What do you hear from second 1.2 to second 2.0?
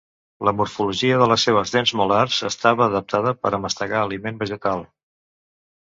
de les seves dents